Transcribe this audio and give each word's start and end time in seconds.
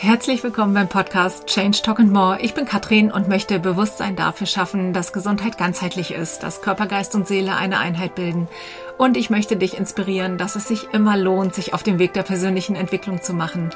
Herzlich 0.00 0.44
willkommen 0.44 0.74
beim 0.74 0.88
Podcast 0.88 1.46
Change 1.46 1.82
Talk 1.82 1.98
and 1.98 2.12
More. 2.12 2.38
Ich 2.40 2.54
bin 2.54 2.66
Katrin 2.66 3.10
und 3.10 3.26
möchte 3.26 3.58
Bewusstsein 3.58 4.14
dafür 4.14 4.46
schaffen, 4.46 4.92
dass 4.92 5.12
Gesundheit 5.12 5.58
ganzheitlich 5.58 6.12
ist, 6.12 6.44
dass 6.44 6.62
Körper, 6.62 6.86
Geist 6.86 7.16
und 7.16 7.26
Seele 7.26 7.56
eine 7.56 7.80
Einheit 7.80 8.14
bilden. 8.14 8.46
Und 8.96 9.16
ich 9.16 9.28
möchte 9.28 9.56
dich 9.56 9.76
inspirieren, 9.76 10.38
dass 10.38 10.54
es 10.54 10.68
sich 10.68 10.86
immer 10.92 11.16
lohnt, 11.16 11.52
sich 11.52 11.74
auf 11.74 11.82
den 11.82 11.98
Weg 11.98 12.12
der 12.12 12.22
persönlichen 12.22 12.76
Entwicklung 12.76 13.22
zu 13.22 13.34
machen. 13.34 13.70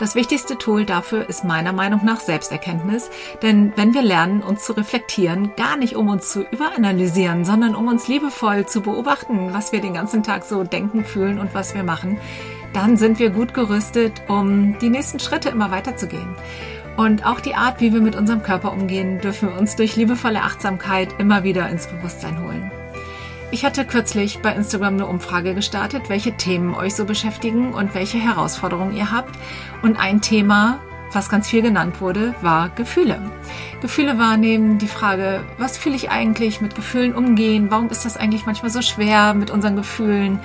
Das 0.00 0.16
wichtigste 0.16 0.58
Tool 0.58 0.84
dafür 0.84 1.28
ist 1.28 1.44
meiner 1.44 1.72
Meinung 1.72 2.04
nach 2.04 2.18
Selbsterkenntnis. 2.18 3.08
Denn 3.42 3.72
wenn 3.76 3.94
wir 3.94 4.02
lernen, 4.02 4.42
uns 4.42 4.64
zu 4.64 4.72
reflektieren, 4.72 5.52
gar 5.56 5.76
nicht 5.76 5.94
um 5.94 6.08
uns 6.08 6.28
zu 6.28 6.42
überanalysieren, 6.42 7.44
sondern 7.44 7.76
um 7.76 7.86
uns 7.86 8.08
liebevoll 8.08 8.66
zu 8.66 8.80
beobachten, 8.80 9.52
was 9.52 9.70
wir 9.70 9.80
den 9.80 9.94
ganzen 9.94 10.24
Tag 10.24 10.44
so 10.44 10.64
denken, 10.64 11.04
fühlen 11.04 11.38
und 11.38 11.54
was 11.54 11.76
wir 11.76 11.84
machen, 11.84 12.18
dann 12.72 12.96
sind 12.96 13.18
wir 13.18 13.30
gut 13.30 13.54
gerüstet, 13.54 14.22
um 14.28 14.78
die 14.78 14.90
nächsten 14.90 15.18
Schritte 15.18 15.48
immer 15.48 15.70
weiterzugehen. 15.70 16.34
Und 16.96 17.24
auch 17.24 17.38
die 17.38 17.54
Art, 17.54 17.80
wie 17.80 17.92
wir 17.92 18.00
mit 18.00 18.16
unserem 18.16 18.42
Körper 18.42 18.72
umgehen, 18.72 19.20
dürfen 19.20 19.50
wir 19.50 19.58
uns 19.58 19.76
durch 19.76 19.94
liebevolle 19.94 20.42
Achtsamkeit 20.42 21.14
immer 21.18 21.44
wieder 21.44 21.68
ins 21.68 21.86
Bewusstsein 21.86 22.42
holen. 22.42 22.72
Ich 23.50 23.64
hatte 23.64 23.86
kürzlich 23.86 24.40
bei 24.40 24.52
Instagram 24.52 24.94
eine 24.94 25.06
Umfrage 25.06 25.54
gestartet, 25.54 26.08
welche 26.10 26.32
Themen 26.32 26.74
euch 26.74 26.94
so 26.94 27.04
beschäftigen 27.04 27.72
und 27.72 27.94
welche 27.94 28.18
Herausforderungen 28.18 28.96
ihr 28.96 29.10
habt. 29.10 29.34
Und 29.80 29.98
ein 29.98 30.20
Thema, 30.20 30.80
was 31.12 31.30
ganz 31.30 31.48
viel 31.48 31.62
genannt 31.62 32.00
wurde, 32.00 32.34
war 32.42 32.68
Gefühle. 32.70 33.30
Gefühle 33.80 34.18
wahrnehmen, 34.18 34.78
die 34.78 34.88
Frage, 34.88 35.44
was 35.56 35.78
fühle 35.78 35.96
ich 35.96 36.10
eigentlich, 36.10 36.60
mit 36.60 36.74
Gefühlen 36.74 37.14
umgehen, 37.14 37.70
warum 37.70 37.88
ist 37.88 38.04
das 38.04 38.16
eigentlich 38.16 38.44
manchmal 38.44 38.70
so 38.70 38.82
schwer 38.82 39.32
mit 39.34 39.50
unseren 39.50 39.76
Gefühlen? 39.76 40.40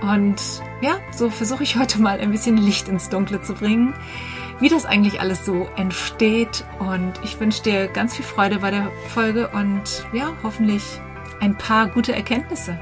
Und 0.00 0.62
ja, 0.80 0.98
so 1.10 1.30
versuche 1.30 1.62
ich 1.62 1.76
heute 1.76 2.00
mal 2.00 2.18
ein 2.20 2.30
bisschen 2.30 2.56
Licht 2.56 2.88
ins 2.88 3.08
Dunkle 3.08 3.42
zu 3.42 3.54
bringen, 3.54 3.94
wie 4.60 4.68
das 4.68 4.86
eigentlich 4.86 5.20
alles 5.20 5.44
so 5.44 5.68
entsteht. 5.76 6.64
Und 6.78 7.12
ich 7.22 7.38
wünsche 7.38 7.62
dir 7.62 7.88
ganz 7.88 8.16
viel 8.16 8.24
Freude 8.24 8.58
bei 8.58 8.70
der 8.70 8.90
Folge 9.08 9.48
und 9.48 10.06
ja, 10.12 10.32
hoffentlich 10.42 10.82
ein 11.40 11.56
paar 11.56 11.88
gute 11.88 12.14
Erkenntnisse. 12.14 12.78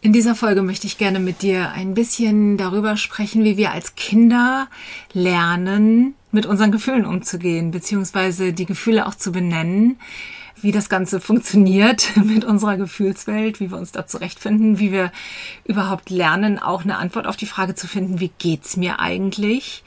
In 0.00 0.12
dieser 0.12 0.34
Folge 0.34 0.60
möchte 0.60 0.86
ich 0.86 0.98
gerne 0.98 1.18
mit 1.18 1.40
dir 1.40 1.72
ein 1.72 1.94
bisschen 1.94 2.58
darüber 2.58 2.98
sprechen, 2.98 3.42
wie 3.42 3.56
wir 3.56 3.72
als 3.72 3.94
Kinder 3.94 4.68
lernen, 5.14 6.14
mit 6.34 6.46
unseren 6.46 6.72
Gefühlen 6.72 7.06
umzugehen, 7.06 7.70
beziehungsweise 7.70 8.52
die 8.52 8.66
Gefühle 8.66 9.06
auch 9.06 9.14
zu 9.14 9.30
benennen, 9.30 9.98
wie 10.60 10.72
das 10.72 10.88
Ganze 10.88 11.20
funktioniert 11.20 12.16
mit 12.24 12.44
unserer 12.44 12.76
Gefühlswelt, 12.76 13.60
wie 13.60 13.70
wir 13.70 13.78
uns 13.78 13.92
da 13.92 14.06
zurechtfinden, 14.06 14.78
wie 14.78 14.92
wir 14.92 15.12
überhaupt 15.64 16.10
lernen, 16.10 16.58
auch 16.58 16.82
eine 16.82 16.98
Antwort 16.98 17.26
auf 17.26 17.36
die 17.36 17.46
Frage 17.46 17.74
zu 17.74 17.86
finden, 17.86 18.20
wie 18.20 18.32
geht's 18.38 18.76
mir 18.76 18.98
eigentlich? 18.98 19.84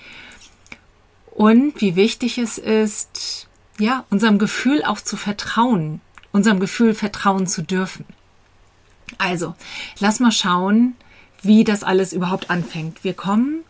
Und 1.32 1.82
wie 1.82 1.96
wichtig 1.96 2.38
es 2.38 2.58
ist, 2.58 3.48
ja, 3.78 4.06
unserem 4.10 4.40
Gefühl 4.40 4.84
auch 4.84 5.02
zu 5.02 5.18
vertrauen, 5.18 6.02
unserem 6.32 6.60
Gefühl 6.60 6.94
vertrauen 6.96 7.46
zu 7.46 7.62
dürfen. 7.62 8.06
Also, 9.18 9.54
lass 10.00 10.20
mal 10.20 10.32
schauen, 10.32 10.96
wie 11.44 11.64
das 11.64 11.84
alles 11.84 12.14
überhaupt 12.14 12.50
anfängt. 12.50 13.04
Wir 13.04 13.14
kommen 13.14 13.64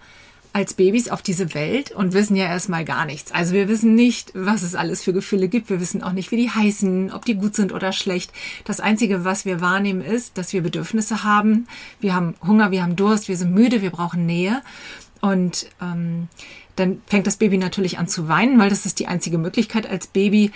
als 0.58 0.74
Babys 0.74 1.08
auf 1.08 1.22
diese 1.22 1.54
Welt 1.54 1.92
und 1.92 2.14
wissen 2.14 2.36
ja 2.36 2.46
erstmal 2.46 2.84
gar 2.84 3.06
nichts. 3.06 3.32
Also 3.32 3.54
wir 3.54 3.68
wissen 3.68 3.94
nicht, 3.94 4.32
was 4.34 4.64
es 4.64 4.74
alles 4.74 5.04
für 5.04 5.14
Gefühle 5.14 5.50
gibt. 5.50 5.70
Wir 5.70 5.80
wissen 5.80 6.02
auch 6.02 6.14
nicht, 6.14 6.32
wie 6.32 6.38
die 6.38 6.50
heißen, 6.50 7.12
ob 7.12 7.26
die 7.26 7.36
gut 7.36 7.56
sind 7.56 7.72
oder 7.72 7.92
schlecht. 7.92 8.32
Das 8.64 8.80
Einzige, 8.80 9.24
was 9.24 9.46
wir 9.46 9.62
wahrnehmen, 9.62 10.02
ist, 10.02 10.36
dass 10.40 10.54
wir 10.54 10.64
Bedürfnisse 10.64 11.24
haben. 11.24 11.68
Wir 12.00 12.16
haben 12.16 12.34
Hunger, 12.44 12.72
wir 12.72 12.82
haben 12.82 12.96
Durst, 12.96 13.28
wir 13.28 13.38
sind 13.38 13.54
müde, 13.54 13.84
wir 13.84 13.92
brauchen 13.92 14.26
Nähe. 14.26 14.64
Und 15.22 15.70
ähm, 15.80 16.28
dann 16.76 17.04
fängt 17.06 17.28
das 17.28 17.38
Baby 17.38 17.60
natürlich 17.60 18.00
an 18.00 18.08
zu 18.08 18.28
weinen, 18.28 18.58
weil 18.58 18.72
das 18.72 18.88
ist 18.88 18.98
die 18.98 19.06
einzige 19.06 19.38
Möglichkeit 19.38 19.88
als 19.88 20.08
Baby 20.08 20.52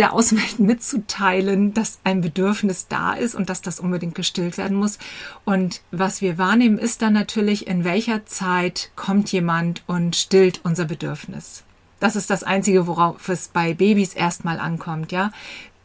der 0.00 0.14
Außenwelt 0.14 0.58
mitzuteilen, 0.58 1.74
dass 1.74 1.98
ein 2.04 2.22
Bedürfnis 2.22 2.88
da 2.88 3.12
ist 3.12 3.34
und 3.34 3.50
dass 3.50 3.60
das 3.60 3.78
unbedingt 3.78 4.14
gestillt 4.14 4.56
werden 4.56 4.78
muss. 4.78 4.98
Und 5.44 5.82
was 5.90 6.22
wir 6.22 6.38
wahrnehmen, 6.38 6.78
ist 6.78 7.02
dann 7.02 7.12
natürlich, 7.12 7.66
in 7.66 7.84
welcher 7.84 8.24
Zeit 8.24 8.90
kommt 8.96 9.30
jemand 9.30 9.82
und 9.86 10.16
stillt 10.16 10.62
unser 10.64 10.86
Bedürfnis. 10.86 11.64
Das 12.00 12.16
ist 12.16 12.30
das 12.30 12.44
Einzige, 12.44 12.86
worauf 12.86 13.28
es 13.28 13.48
bei 13.48 13.74
Babys 13.74 14.14
erstmal 14.14 14.58
ankommt, 14.58 15.12
ja. 15.12 15.32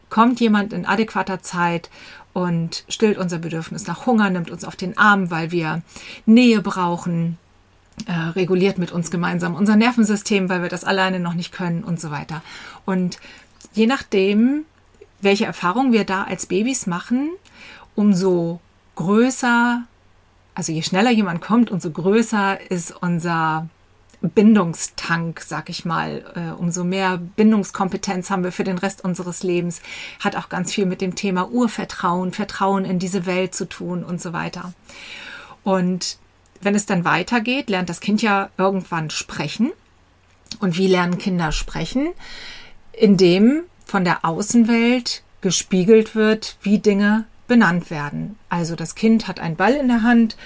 Kommt 0.10 0.40
jemand 0.40 0.72
in 0.72 0.86
adäquater 0.86 1.42
Zeit 1.42 1.90
und 2.32 2.86
stillt 2.88 3.18
unser 3.18 3.40
Bedürfnis 3.40 3.86
nach 3.86 4.06
Hunger, 4.06 4.30
nimmt 4.30 4.50
uns 4.50 4.64
auf 4.64 4.78
den 4.78 4.98
Arm, 4.98 5.30
weil 5.30 5.52
wir 5.52 5.82
Nähe 6.26 6.62
brauchen, 6.62 7.38
äh, 8.06 8.14
reguliert 8.14 8.78
mit 8.78 8.94
uns 8.94 9.12
gemeinsam 9.12 9.56
unser 9.56 9.76
Nervensystem, 9.76 10.48
weil 10.48 10.62
wir 10.62 10.70
das 10.70 10.86
alleine 10.86 11.20
noch 11.20 11.34
nicht 11.34 11.52
können 11.52 11.84
und 11.84 12.00
so 12.00 12.12
weiter. 12.12 12.42
Und 12.86 13.20
je 13.74 13.88
nachdem, 13.88 14.66
welche 15.22 15.46
Erfahrungen 15.46 15.92
wir 15.92 16.04
da 16.04 16.24
als 16.24 16.46
Babys 16.46 16.88
machen, 16.88 17.32
umso 17.96 18.60
größer, 18.96 19.84
also 20.54 20.72
je 20.72 20.82
schneller 20.82 21.12
jemand 21.12 21.42
kommt, 21.42 21.72
umso 21.72 21.92
größer 21.92 22.60
ist 22.70 22.92
unser 23.02 23.68
Bindungstank, 24.22 25.42
sag 25.42 25.70
ich 25.70 25.86
mal. 25.86 26.24
Äh, 26.36 26.60
umso 26.60 26.84
mehr 26.84 27.18
Bindungskompetenz 27.18 28.30
haben 28.30 28.44
wir 28.44 28.52
für 28.52 28.64
den 28.64 28.78
Rest 28.78 29.04
unseres 29.04 29.44
Lebens. 29.44 29.82
Hat 30.20 30.36
auch 30.36 30.50
ganz 30.50 30.74
viel 30.74 30.86
mit 30.86 31.02
dem 31.02 31.16
Thema 31.16 31.50
Urvertrauen, 31.50 32.32
Vertrauen 32.32 32.86
in 32.86 33.00
diese 33.00 33.26
Welt 33.26 33.54
zu 33.54 33.68
tun 33.68 34.04
und 34.04 34.22
so 34.22 34.34
weiter. 34.34 34.74
Und 35.64 36.18
wenn 36.62 36.76
es 36.76 36.86
dann 36.86 37.06
weitergeht, 37.06 37.70
lernt 37.70 37.90
das 37.90 38.00
Kind 38.00 38.22
ja 38.22 38.50
irgendwann 38.58 39.10
sprechen. 39.10 39.72
Und 40.60 40.78
wie 40.78 40.88
lernen 40.88 41.18
Kinder 41.18 41.52
sprechen? 41.52 42.08
In 42.98 43.18
dem 43.18 43.64
von 43.86 44.04
der 44.04 44.26
Außenwelt 44.26 45.24
gespiegelt 45.42 46.16
wird, 46.16 46.58
wie 46.62 46.80
Dinge 46.80 47.26
benannt 47.48 47.92
werden. 47.92 48.38
Also 48.50 48.76
das 48.76 48.96
Kind 48.96 49.28
hat 49.28 49.40
einen 49.40 49.56
Ball 49.56 49.74
in 49.74 49.88
der 49.88 50.02
Hand 50.02 50.38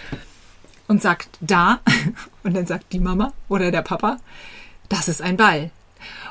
und 0.87 1.01
sagt 1.01 1.29
da 1.39 1.79
und 2.43 2.55
dann 2.55 2.65
sagt 2.65 2.91
die 2.91 2.99
Mama 2.99 3.33
oder 3.47 3.71
der 3.71 3.81
Papa, 3.81 4.17
das 4.89 5.07
ist 5.07 5.21
ein 5.21 5.37
Ball. 5.37 5.71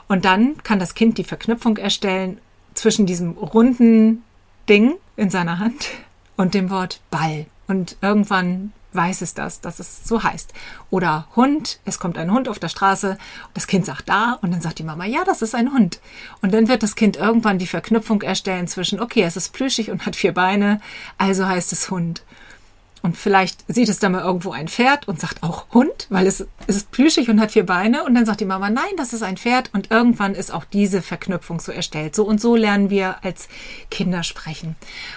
Und 0.09 0.25
dann 0.25 0.63
kann 0.63 0.79
das 0.79 0.95
Kind 0.95 1.19
die 1.19 1.25
Verknüpfung 1.25 1.77
erstellen 1.77 2.39
zwischen 2.75 3.07
diesem 3.07 3.33
runden 3.33 4.23
Ding 4.69 4.95
in 5.17 5.31
seiner 5.31 5.59
Hand 5.59 5.91
und 6.37 6.55
dem 6.55 6.71
Wort 6.71 7.01
Ball. 7.11 7.47
Und 7.67 7.97
irgendwann 8.01 8.73
weiß 8.93 9.23
es 9.23 9.35
das, 9.35 9.61
dass 9.61 9.81
es 9.81 10.05
so 10.05 10.23
heißt. 10.23 10.53
Oder 10.91 11.27
Hund, 11.37 11.81
es 11.85 11.99
kommt 11.99 12.19
ein 12.19 12.33
Hund 12.33 12.49
auf 12.49 12.59
der 12.59 12.69
Straße, 12.69 13.19
das 13.55 13.67
Kind 13.67 13.85
sagt 13.85 14.09
da 14.09 14.39
und 14.41 14.53
dann 14.53 14.61
sagt 14.61 14.79
die 14.79 14.85
Mama, 14.85 15.05
ja, 15.05 15.25
das 15.25 15.43
ist 15.43 15.55
ein 15.55 15.73
Hund. 15.73 16.01
Und 16.41 16.55
dann 16.55 16.69
wird 16.69 16.83
das 16.83 16.97
Kind 16.97 17.17
irgendwann 17.17 17.59
die 17.59 17.67
Verknüpfung 17.67 18.23
erstellen 18.23 18.69
zwischen, 18.69 19.01
okay, 19.01 19.23
es 19.23 19.37
ist 19.37 19.53
plüschig 19.53 19.91
und 19.91 20.07
hat 20.07 20.17
vier 20.17 20.33
Beine, 20.33 20.81
also 21.19 21.47
heißt 21.47 21.73
es 21.73 21.91
Hund. 21.91 22.23
Und 23.09 23.17
vielleicht 23.17 23.65
sieht 23.69 23.89
es 23.89 24.01
dann 24.01 24.13
mal 24.13 24.23
irgendwo 24.23 24.51
ein 24.51 24.69
Pferd 24.69 25.09
und 25.09 25.19
sagt 25.19 25.43
auch 25.43 25.65
Hund, 25.73 26.09
weil 26.11 26.27
es 26.27 26.47
ist 26.67 26.91
plüschig 26.91 27.31
und 27.31 27.41
hat 27.41 27.53
vier 27.53 27.65
Beine. 27.65 28.05
Und 28.05 28.15
dann 28.15 28.27
sagt 28.27 28.41
die 28.41 28.45
Mama, 28.45 28.69
nein, 28.69 28.85
das 28.99 29.15
ist 29.15 29.23
ein 29.23 29.39
Pferd. 29.39 29.71
Und 29.73 29.91
irgendwann 29.91 30.35
ist 30.35 30.53
auch 30.53 30.67
diese 30.67 31.01
Verknüpfung 31.01 31.59
so 31.59 31.73
erstellt. 31.73 32.15
So 32.15 32.25
und 32.25 32.39
so 32.39 32.55
lernen 32.55 32.91
wir 32.91 33.25
als 33.25 33.49
Kinder 33.91 34.25
sprechen. 34.25 34.77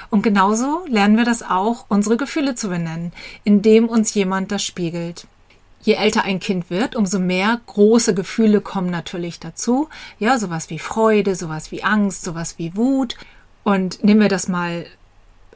Und 0.09 0.21
genauso 0.21 0.85
lernen 0.87 1.17
wir 1.17 1.25
das 1.25 1.43
auch, 1.43 1.83
unsere 1.89 2.15
Gefühle 2.15 2.55
zu 2.55 2.69
benennen, 2.69 3.11
indem 3.43 3.89
uns 3.89 4.13
jemand 4.13 4.53
das 4.53 4.63
spiegelt. 4.63 5.27
Je 5.81 5.95
älter 5.95 6.23
ein 6.23 6.39
Kind 6.39 6.69
wird, 6.69 6.95
umso 6.95 7.19
mehr 7.19 7.59
große 7.65 8.13
Gefühle 8.13 8.61
kommen 8.61 8.89
natürlich 8.89 9.41
dazu. 9.41 9.89
Ja, 10.17 10.39
sowas 10.39 10.69
wie 10.69 10.79
Freude, 10.79 11.35
sowas 11.35 11.73
wie 11.73 11.83
Angst, 11.83 12.23
sowas 12.23 12.57
wie 12.57 12.73
Wut. 12.77 13.17
Und 13.65 14.01
nehmen 14.01 14.21
wir 14.21 14.29
das 14.29 14.47
mal 14.47 14.85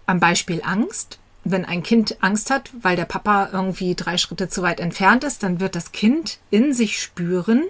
am 0.06 0.20
Beispiel 0.20 0.62
Angst 0.66 1.18
wenn 1.46 1.64
ein 1.64 1.84
Kind 1.84 2.18
Angst 2.22 2.50
hat, 2.50 2.72
weil 2.82 2.96
der 2.96 3.06
Papa 3.06 3.50
irgendwie 3.54 3.96
drei 3.96 4.18
Schritte 4.18 4.50
zu 4.50 4.64
weit 4.64 4.80
entfernt 4.80 5.24
ist, 5.24 5.44
dann 5.44 5.60
wird 5.60 5.76
das 5.76 5.92
Kind 5.92 6.40
in 6.50 6.74
sich 6.74 7.00
spüren, 7.02 7.64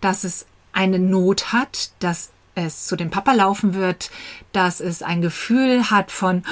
dass 0.00 0.24
es 0.24 0.46
eine 0.72 0.98
Not 0.98 1.52
hat, 1.52 1.92
dass 2.00 2.30
es 2.56 2.86
zu 2.86 2.96
dem 2.96 3.10
Papa 3.10 3.32
laufen 3.32 3.74
wird, 3.74 4.10
dass 4.52 4.80
es 4.80 5.02
ein 5.02 5.22
Gefühl 5.22 5.90
hat 5.90 6.10
von 6.10 6.42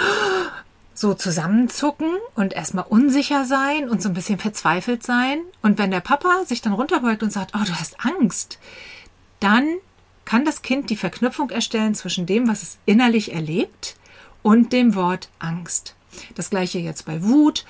so 0.95 1.15
zusammenzucken 1.15 2.11
und 2.37 2.53
erstmal 2.53 2.85
unsicher 2.89 3.45
sein 3.45 3.89
und 3.89 4.01
so 4.01 4.09
ein 4.09 4.15
bisschen 4.15 4.39
verzweifelt 4.39 5.03
sein. 5.03 5.41
Und 5.63 5.79
wenn 5.79 5.91
der 5.91 6.01
Papa 6.01 6.45
sich 6.47 6.63
dann 6.63 6.75
runterbeugt 6.75 7.23
und 7.23 7.33
sagt, 7.33 7.53
oh, 7.55 7.65
du 7.65 7.73
hast 7.75 7.97
Angst, 8.05 8.59
dann 9.41 9.79
kann 10.25 10.45
das 10.45 10.63
Kind 10.63 10.91
die 10.91 10.97
Verknüpfung 10.97 11.51
erstellen 11.51 11.97
zwischen 11.97 12.27
dem, 12.27 12.47
was 12.47 12.63
es 12.63 12.79
innerlich 12.87 13.33
erlebt 13.33 13.97
und 14.43 14.73
dem 14.73 14.95
Wort 14.95 15.29
Angst. 15.41 15.97
Das 16.35 16.51
gleiche 16.51 16.79
jetzt 16.79 17.07
bei 17.07 17.23
Wut. 17.23 17.65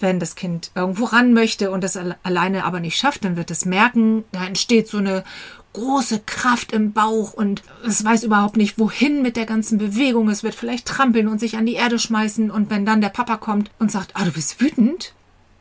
Wenn 0.00 0.20
das 0.20 0.36
Kind 0.36 0.70
irgendwo 0.74 1.06
ran 1.06 1.32
möchte 1.32 1.72
und 1.72 1.82
das 1.82 1.98
alleine 2.22 2.64
aber 2.64 2.78
nicht 2.78 2.96
schafft, 2.96 3.24
dann 3.24 3.36
wird 3.36 3.50
es 3.50 3.64
merken, 3.64 4.22
da 4.30 4.44
entsteht 4.44 4.86
so 4.86 4.98
eine 4.98 5.24
große 5.72 6.20
Kraft 6.26 6.72
im 6.72 6.92
Bauch 6.92 7.32
und 7.32 7.62
es 7.86 8.04
weiß 8.04 8.24
überhaupt 8.24 8.56
nicht, 8.56 8.78
wohin 8.78 9.22
mit 9.22 9.36
der 9.36 9.46
ganzen 9.46 9.78
Bewegung. 9.78 10.28
Es 10.28 10.42
wird 10.42 10.54
vielleicht 10.54 10.86
trampeln 10.86 11.28
und 11.28 11.38
sich 11.38 11.56
an 11.56 11.66
die 11.66 11.74
Erde 11.74 11.98
schmeißen. 11.98 12.50
Und 12.50 12.70
wenn 12.70 12.86
dann 12.86 13.00
der 13.00 13.10
Papa 13.10 13.36
kommt 13.36 13.70
und 13.78 13.90
sagt, 13.90 14.12
ah, 14.14 14.24
du 14.24 14.32
bist 14.32 14.60
wütend, 14.60 15.14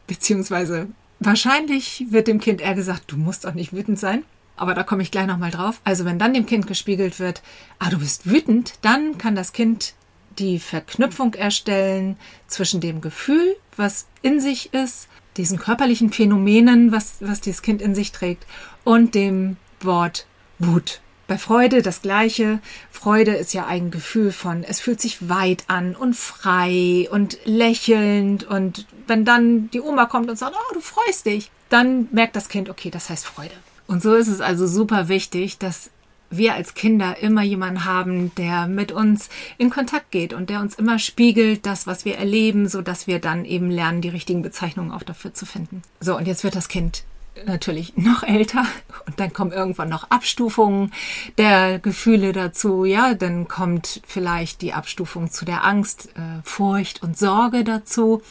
beziehungsweise 0.07 0.87
wahrscheinlich 1.19 2.05
wird 2.09 2.27
dem 2.27 2.39
Kind 2.39 2.61
eher 2.61 2.75
gesagt, 2.75 3.11
du 3.11 3.17
musst 3.17 3.45
doch 3.45 3.53
nicht 3.53 3.73
wütend 3.73 3.99
sein. 3.99 4.23
Aber 4.55 4.73
da 4.73 4.83
komme 4.83 5.03
ich 5.03 5.11
gleich 5.11 5.27
nochmal 5.27 5.51
drauf. 5.51 5.81
Also 5.83 6.03
wenn 6.03 6.17
dann 6.17 6.33
dem 6.33 6.47
Kind 6.47 6.65
gespiegelt 6.65 7.19
wird, 7.19 7.43
ah, 7.77 7.89
du 7.89 7.99
bist 7.99 8.27
wütend, 8.29 8.73
dann 8.81 9.17
kann 9.19 9.35
das 9.35 9.53
Kind 9.53 9.93
die 10.39 10.59
Verknüpfung 10.59 11.33
erstellen 11.33 12.17
zwischen 12.47 12.81
dem 12.81 13.01
Gefühl, 13.01 13.55
was 13.75 14.07
in 14.21 14.39
sich 14.39 14.73
ist, 14.73 15.07
diesen 15.37 15.59
körperlichen 15.59 16.11
Phänomenen, 16.11 16.91
was, 16.91 17.17
was 17.19 17.41
dieses 17.41 17.61
Kind 17.61 17.81
in 17.81 17.95
sich 17.95 18.11
trägt, 18.11 18.45
und 18.83 19.15
dem 19.15 19.57
Wort 19.81 20.25
Wut. 20.59 21.01
Bei 21.27 21.37
Freude 21.37 21.81
das 21.81 22.01
gleiche. 22.01 22.59
Freude 22.89 23.35
ist 23.35 23.53
ja 23.53 23.67
ein 23.67 23.91
Gefühl 23.91 24.31
von, 24.31 24.63
es 24.63 24.79
fühlt 24.79 25.01
sich 25.01 25.27
weit 25.27 25.65
an 25.67 25.95
und 25.95 26.15
frei 26.15 27.09
und 27.11 27.37
lächelnd. 27.43 28.45
Und 28.45 28.87
wenn 29.07 29.25
dann 29.25 29.69
die 29.71 29.81
Oma 29.81 30.05
kommt 30.05 30.29
und 30.29 30.37
sagt, 30.37 30.55
oh, 30.55 30.73
du 30.73 30.79
freust 30.79 31.25
dich, 31.25 31.51
dann 31.69 32.07
merkt 32.11 32.37
das 32.37 32.47
Kind, 32.47 32.69
okay, 32.69 32.89
das 32.89 33.09
heißt 33.09 33.25
Freude. 33.25 33.55
Und 33.87 34.01
so 34.01 34.15
ist 34.15 34.29
es 34.29 34.39
also 34.39 34.67
super 34.67 35.09
wichtig, 35.09 35.57
dass 35.57 35.89
wir 36.29 36.53
als 36.53 36.73
Kinder 36.73 37.17
immer 37.19 37.41
jemanden 37.41 37.85
haben, 37.85 38.33
der 38.35 38.67
mit 38.67 38.91
uns 38.91 39.29
in 39.57 39.69
Kontakt 39.69 40.11
geht 40.11 40.33
und 40.33 40.49
der 40.49 40.61
uns 40.61 40.75
immer 40.75 40.99
spiegelt, 40.99 41.65
das, 41.65 41.87
was 41.87 42.05
wir 42.05 42.17
erleben, 42.17 42.67
so 42.67 42.81
dass 42.81 43.07
wir 43.07 43.19
dann 43.19 43.45
eben 43.45 43.69
lernen, 43.69 44.01
die 44.01 44.09
richtigen 44.09 44.41
Bezeichnungen 44.41 44.91
auch 44.91 45.03
dafür 45.03 45.33
zu 45.33 45.45
finden. 45.45 45.81
So, 45.99 46.17
und 46.17 46.27
jetzt 46.27 46.43
wird 46.43 46.55
das 46.55 46.67
Kind 46.67 47.03
natürlich 47.45 47.95
noch 47.97 48.23
älter 48.23 48.65
und 49.05 49.19
dann 49.19 49.33
kommen 49.33 49.51
irgendwann 49.51 49.89
noch 49.89 50.09
Abstufungen 50.09 50.91
der 51.37 51.79
Gefühle 51.79 52.33
dazu. 52.33 52.85
Ja, 52.85 53.13
dann 53.13 53.47
kommt 53.47 54.01
vielleicht 54.07 54.61
die 54.61 54.73
Abstufung 54.73 55.29
zu 55.31 55.45
der 55.45 55.65
Angst, 55.65 56.09
äh, 56.15 56.41
Furcht 56.43 57.03
und 57.03 57.17
Sorge 57.17 57.63
dazu. 57.63 58.21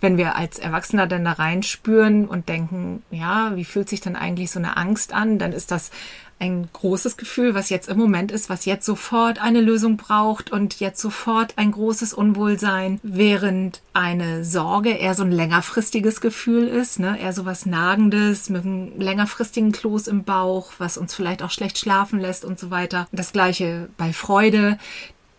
Wenn 0.00 0.16
wir 0.16 0.36
als 0.36 0.58
Erwachsener 0.58 1.06
dann 1.06 1.24
da 1.24 1.32
reinspüren 1.32 2.26
und 2.26 2.48
denken, 2.48 3.02
ja, 3.10 3.52
wie 3.56 3.64
fühlt 3.64 3.88
sich 3.88 4.00
denn 4.00 4.16
eigentlich 4.16 4.50
so 4.50 4.58
eine 4.58 4.76
Angst 4.76 5.12
an, 5.12 5.38
dann 5.38 5.52
ist 5.52 5.70
das 5.70 5.90
ein 6.38 6.68
großes 6.72 7.16
Gefühl, 7.16 7.54
was 7.54 7.70
jetzt 7.70 7.88
im 7.88 7.96
Moment 7.96 8.30
ist, 8.30 8.50
was 8.50 8.66
jetzt 8.66 8.84
sofort 8.84 9.40
eine 9.40 9.60
Lösung 9.60 9.96
braucht 9.96 10.52
und 10.52 10.80
jetzt 10.80 11.00
sofort 11.00 11.54
ein 11.56 11.72
großes 11.72 12.12
Unwohlsein, 12.12 13.00
während 13.02 13.80
eine 13.94 14.44
Sorge 14.44 14.90
eher 14.90 15.14
so 15.14 15.22
ein 15.22 15.32
längerfristiges 15.32 16.20
Gefühl 16.20 16.68
ist, 16.68 16.98
ne? 16.98 17.18
eher 17.18 17.32
so 17.32 17.46
was 17.46 17.64
Nagendes 17.64 18.50
mit 18.50 18.64
einem 18.64 19.00
längerfristigen 19.00 19.72
Kloß 19.72 20.08
im 20.08 20.24
Bauch, 20.24 20.72
was 20.78 20.98
uns 20.98 21.14
vielleicht 21.14 21.42
auch 21.42 21.50
schlecht 21.50 21.78
schlafen 21.78 22.20
lässt 22.20 22.44
und 22.44 22.58
so 22.58 22.70
weiter. 22.70 23.08
Das 23.12 23.32
gleiche 23.32 23.88
bei 23.96 24.12
Freude 24.12 24.78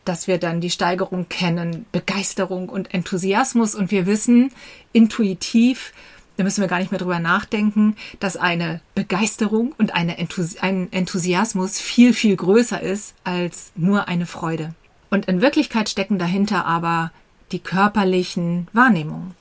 dass 0.07 0.25
wir 0.25 0.37
dann 0.37 0.61
die 0.61 0.69
Steigerung 0.69 1.27
kennen, 1.27 1.85
Begeisterung 1.91 2.69
und 2.69 2.93
Enthusiasmus 2.93 3.75
und 3.75 3.91
wir 3.91 4.05
wissen 4.05 4.53
intuitiv, 4.93 5.91
da 6.37 6.43
müssen 6.43 6.61
wir 6.61 6.67
gar 6.67 6.79
nicht 6.79 6.91
mehr 6.91 6.99
drüber 6.99 7.19
nachdenken, 7.19 7.95
dass 8.19 8.37
eine 8.37 8.79
Begeisterung 8.95 9.73
und 9.77 9.93
eine 9.93 10.17
Enthusi 10.17 10.59
ein 10.59 10.91
Enthusiasmus 10.91 11.79
viel, 11.79 12.13
viel 12.13 12.35
größer 12.35 12.81
ist 12.81 13.15
als 13.23 13.71
nur 13.75 14.07
eine 14.07 14.25
Freude. 14.25 14.73
Und 15.09 15.25
in 15.25 15.41
Wirklichkeit 15.41 15.89
stecken 15.89 16.19
dahinter 16.19 16.65
aber 16.65 17.11
die 17.51 17.59
körperlichen 17.59 18.67
Wahrnehmungen. 18.73 19.35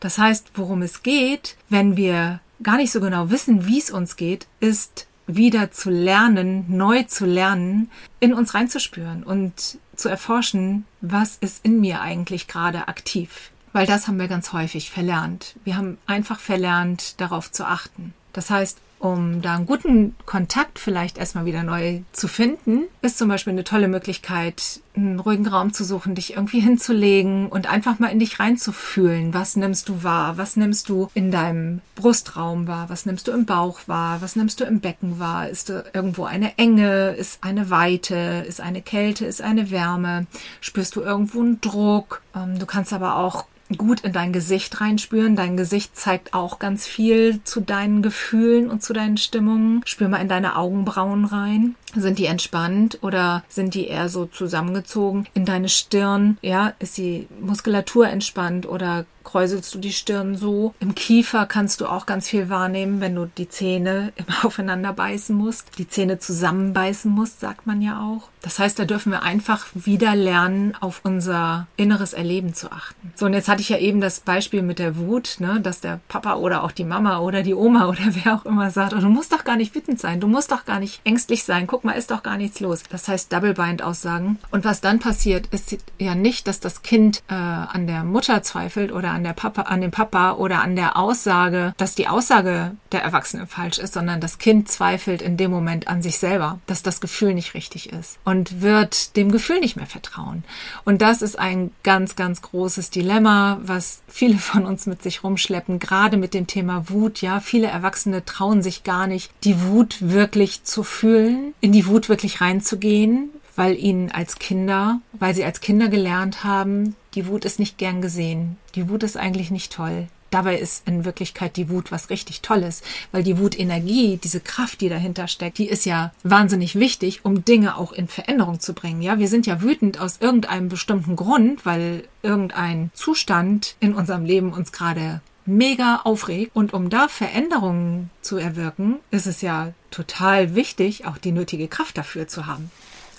Das 0.00 0.18
heißt, 0.18 0.52
worum 0.54 0.82
es 0.82 1.02
geht, 1.02 1.56
wenn 1.68 1.96
wir 1.96 2.40
gar 2.62 2.76
nicht 2.76 2.90
so 2.90 3.00
genau 3.00 3.30
wissen, 3.30 3.66
wie 3.66 3.78
es 3.78 3.90
uns 3.90 4.16
geht, 4.16 4.46
ist 4.60 5.06
wieder 5.26 5.70
zu 5.70 5.90
lernen, 5.90 6.64
neu 6.68 7.04
zu 7.04 7.26
lernen, 7.26 7.90
in 8.18 8.34
uns 8.34 8.54
reinzuspüren 8.54 9.22
und 9.22 9.78
zu 9.94 10.08
erforschen, 10.08 10.84
was 11.00 11.36
ist 11.36 11.64
in 11.64 11.80
mir 11.80 12.00
eigentlich 12.00 12.48
gerade 12.48 12.88
aktiv. 12.88 13.50
Weil 13.72 13.86
das 13.86 14.08
haben 14.08 14.18
wir 14.18 14.28
ganz 14.28 14.52
häufig 14.52 14.90
verlernt. 14.90 15.54
Wir 15.64 15.76
haben 15.76 15.98
einfach 16.06 16.40
verlernt, 16.40 17.20
darauf 17.20 17.52
zu 17.52 17.66
achten. 17.66 18.14
Das 18.32 18.50
heißt, 18.50 18.78
um 19.00 19.40
da 19.40 19.54
einen 19.56 19.64
guten 19.64 20.14
Kontakt 20.26 20.78
vielleicht 20.78 21.16
erstmal 21.16 21.46
wieder 21.46 21.62
neu 21.62 22.00
zu 22.12 22.28
finden, 22.28 22.82
ist 23.00 23.16
zum 23.16 23.28
Beispiel 23.28 23.54
eine 23.54 23.64
tolle 23.64 23.88
Möglichkeit, 23.88 24.80
einen 24.94 25.18
ruhigen 25.18 25.48
Raum 25.48 25.72
zu 25.72 25.84
suchen, 25.84 26.14
dich 26.14 26.34
irgendwie 26.34 26.60
hinzulegen 26.60 27.48
und 27.48 27.66
einfach 27.66 27.98
mal 27.98 28.08
in 28.08 28.18
dich 28.18 28.38
reinzufühlen. 28.38 29.32
Was 29.32 29.56
nimmst 29.56 29.88
du 29.88 30.02
wahr? 30.02 30.36
Was 30.36 30.56
nimmst 30.56 30.90
du 30.90 31.08
in 31.14 31.30
deinem 31.30 31.80
Brustraum 31.94 32.68
wahr? 32.68 32.90
Was 32.90 33.06
nimmst 33.06 33.26
du 33.26 33.32
im 33.32 33.46
Bauch 33.46 33.80
wahr? 33.86 34.20
Was 34.20 34.36
nimmst 34.36 34.60
du 34.60 34.64
im 34.64 34.80
Becken 34.80 35.18
wahr? 35.18 35.48
Ist 35.48 35.70
irgendwo 35.70 36.24
eine 36.24 36.58
Enge? 36.58 37.12
Ist 37.12 37.42
eine 37.42 37.70
Weite? 37.70 38.44
Ist 38.46 38.60
eine 38.60 38.82
Kälte? 38.82 39.24
Ist 39.24 39.40
eine 39.40 39.70
Wärme? 39.70 40.26
Spürst 40.60 40.94
du 40.94 41.00
irgendwo 41.00 41.40
einen 41.40 41.62
Druck? 41.62 42.20
Ähm, 42.36 42.58
du 42.58 42.66
kannst 42.66 42.92
aber 42.92 43.16
auch 43.16 43.46
gut 43.76 44.00
in 44.00 44.12
dein 44.12 44.32
Gesicht 44.32 44.80
reinspüren. 44.80 45.36
Dein 45.36 45.56
Gesicht 45.56 45.96
zeigt 45.96 46.34
auch 46.34 46.58
ganz 46.58 46.86
viel 46.86 47.40
zu 47.44 47.60
deinen 47.60 48.02
Gefühlen 48.02 48.70
und 48.70 48.82
zu 48.82 48.92
deinen 48.92 49.16
Stimmungen. 49.16 49.82
Spür 49.84 50.08
mal 50.08 50.18
in 50.18 50.28
deine 50.28 50.56
Augenbrauen 50.56 51.24
rein. 51.24 51.74
Sind 51.94 52.18
die 52.18 52.26
entspannt 52.26 52.98
oder 53.02 53.44
sind 53.48 53.74
die 53.74 53.88
eher 53.88 54.08
so 54.08 54.26
zusammengezogen? 54.26 55.26
In 55.34 55.44
deine 55.44 55.68
Stirn, 55.68 56.38
ja, 56.42 56.72
ist 56.78 56.98
die 56.98 57.26
Muskulatur 57.40 58.08
entspannt 58.08 58.66
oder 58.66 59.06
kräuselst 59.24 59.74
du 59.74 59.78
die 59.78 59.92
Stirn 59.92 60.36
so. 60.36 60.74
Im 60.80 60.94
Kiefer 60.94 61.46
kannst 61.46 61.80
du 61.80 61.86
auch 61.86 62.06
ganz 62.06 62.28
viel 62.28 62.48
wahrnehmen, 62.48 63.00
wenn 63.00 63.14
du 63.14 63.26
die 63.26 63.48
Zähne 63.48 64.12
immer 64.16 64.44
aufeinander 64.44 64.92
beißen 64.92 65.34
musst, 65.36 65.78
die 65.78 65.88
Zähne 65.88 66.18
zusammenbeißen 66.18 67.10
musst, 67.10 67.40
sagt 67.40 67.66
man 67.66 67.82
ja 67.82 68.00
auch. 68.00 68.28
Das 68.42 68.58
heißt, 68.58 68.78
da 68.78 68.84
dürfen 68.84 69.12
wir 69.12 69.22
einfach 69.22 69.66
wieder 69.74 70.16
lernen, 70.16 70.74
auf 70.80 71.00
unser 71.04 71.66
inneres 71.76 72.14
Erleben 72.14 72.54
zu 72.54 72.72
achten. 72.72 73.12
So, 73.14 73.26
und 73.26 73.34
jetzt 73.34 73.48
hatte 73.48 73.60
ich 73.60 73.68
ja 73.68 73.76
eben 73.76 74.00
das 74.00 74.20
Beispiel 74.20 74.62
mit 74.62 74.78
der 74.78 74.96
Wut, 74.96 75.36
ne, 75.40 75.60
dass 75.60 75.80
der 75.80 76.00
Papa 76.08 76.36
oder 76.36 76.64
auch 76.64 76.72
die 76.72 76.84
Mama 76.84 77.18
oder 77.18 77.42
die 77.42 77.54
Oma 77.54 77.86
oder 77.88 77.98
wer 78.24 78.34
auch 78.34 78.46
immer 78.46 78.70
sagt, 78.70 78.94
oh, 78.94 79.00
du 79.00 79.08
musst 79.08 79.32
doch 79.32 79.44
gar 79.44 79.56
nicht 79.56 79.74
wütend 79.74 80.00
sein, 80.00 80.20
du 80.20 80.26
musst 80.26 80.52
doch 80.52 80.64
gar 80.64 80.80
nicht 80.80 81.00
ängstlich 81.04 81.44
sein, 81.44 81.66
guck 81.66 81.84
mal, 81.84 81.92
ist 81.92 82.10
doch 82.10 82.22
gar 82.22 82.36
nichts 82.36 82.60
los. 82.60 82.82
Das 82.88 83.08
heißt 83.08 83.32
Double-Bind-Aussagen. 83.32 84.38
Und 84.50 84.64
was 84.64 84.80
dann 84.80 84.98
passiert, 84.98 85.46
ist 85.48 85.76
ja 85.98 86.14
nicht, 86.14 86.46
dass 86.46 86.60
das 86.60 86.82
Kind 86.82 87.22
äh, 87.28 87.34
an 87.34 87.86
der 87.86 88.04
Mutter 88.04 88.42
zweifelt 88.42 88.92
oder 88.92 89.09
an 89.10 89.24
der 89.24 89.32
Papa, 89.32 89.62
an 89.62 89.80
dem 89.80 89.90
Papa 89.90 90.32
oder 90.32 90.62
an 90.62 90.76
der 90.76 90.96
Aussage, 90.96 91.74
dass 91.76 91.94
die 91.94 92.08
Aussage 92.08 92.72
der 92.92 93.02
Erwachsenen 93.02 93.46
falsch 93.46 93.78
ist, 93.78 93.94
sondern 93.94 94.20
das 94.20 94.38
Kind 94.38 94.68
zweifelt 94.68 95.22
in 95.22 95.36
dem 95.36 95.50
Moment 95.50 95.88
an 95.88 96.02
sich 96.02 96.18
selber, 96.18 96.58
dass 96.66 96.82
das 96.82 97.00
Gefühl 97.00 97.34
nicht 97.34 97.54
richtig 97.54 97.92
ist 97.92 98.18
und 98.24 98.60
wird 98.62 99.16
dem 99.16 99.30
Gefühl 99.30 99.60
nicht 99.60 99.76
mehr 99.76 99.86
vertrauen. 99.86 100.44
Und 100.84 101.02
das 101.02 101.22
ist 101.22 101.38
ein 101.38 101.70
ganz, 101.82 102.16
ganz 102.16 102.42
großes 102.42 102.90
Dilemma, 102.90 103.58
was 103.62 104.02
viele 104.08 104.38
von 104.38 104.66
uns 104.66 104.86
mit 104.86 105.02
sich 105.02 105.22
rumschleppen, 105.24 105.78
gerade 105.78 106.16
mit 106.16 106.34
dem 106.34 106.46
Thema 106.46 106.88
Wut. 106.88 107.20
Ja, 107.20 107.40
viele 107.40 107.68
Erwachsene 107.68 108.24
trauen 108.24 108.62
sich 108.62 108.84
gar 108.84 109.06
nicht, 109.06 109.30
die 109.44 109.62
Wut 109.62 109.96
wirklich 110.00 110.64
zu 110.64 110.82
fühlen, 110.82 111.54
in 111.60 111.72
die 111.72 111.86
Wut 111.86 112.08
wirklich 112.08 112.40
reinzugehen, 112.40 113.30
weil 113.56 113.76
ihnen 113.76 114.10
als 114.10 114.36
Kinder, 114.36 115.00
weil 115.12 115.34
sie 115.34 115.44
als 115.44 115.60
Kinder 115.60 115.88
gelernt 115.88 116.44
haben, 116.44 116.96
die 117.14 117.26
Wut 117.26 117.44
ist 117.44 117.58
nicht 117.58 117.78
gern 117.78 118.02
gesehen. 118.02 118.56
Die 118.74 118.88
Wut 118.88 119.02
ist 119.02 119.16
eigentlich 119.16 119.50
nicht 119.50 119.72
toll. 119.72 120.08
Dabei 120.30 120.58
ist 120.58 120.86
in 120.86 121.04
Wirklichkeit 121.04 121.56
die 121.56 121.68
Wut 121.68 121.90
was 121.90 122.08
richtig 122.08 122.40
Tolles, 122.40 122.82
weil 123.10 123.24
die 123.24 123.38
Wutenergie, 123.38 124.16
diese 124.22 124.40
Kraft, 124.40 124.80
die 124.80 124.88
dahinter 124.88 125.26
steckt, 125.26 125.58
die 125.58 125.68
ist 125.68 125.84
ja 125.84 126.12
wahnsinnig 126.22 126.76
wichtig, 126.76 127.24
um 127.24 127.44
Dinge 127.44 127.76
auch 127.76 127.92
in 127.92 128.06
Veränderung 128.06 128.60
zu 128.60 128.72
bringen. 128.72 129.02
Ja, 129.02 129.18
wir 129.18 129.26
sind 129.26 129.46
ja 129.46 129.60
wütend 129.60 129.98
aus 129.98 130.18
irgendeinem 130.20 130.68
bestimmten 130.68 131.16
Grund, 131.16 131.66
weil 131.66 132.04
irgendein 132.22 132.90
Zustand 132.94 133.74
in 133.80 133.92
unserem 133.92 134.24
Leben 134.24 134.52
uns 134.52 134.70
gerade 134.70 135.20
mega 135.46 136.02
aufregt. 136.04 136.52
Und 136.54 136.72
um 136.74 136.90
da 136.90 137.08
Veränderungen 137.08 138.10
zu 138.22 138.36
erwirken, 138.36 139.00
ist 139.10 139.26
es 139.26 139.40
ja 139.40 139.72
total 139.90 140.54
wichtig, 140.54 141.06
auch 141.06 141.18
die 141.18 141.32
nötige 141.32 141.66
Kraft 141.66 141.98
dafür 141.98 142.28
zu 142.28 142.46
haben. 142.46 142.70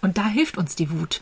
Und 0.01 0.17
da 0.17 0.27
hilft 0.27 0.57
uns 0.57 0.77
die 0.77 0.89
Wut 0.91 1.21